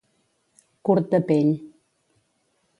Curt 0.89 1.13
de 1.13 1.21
pell. 1.29 1.53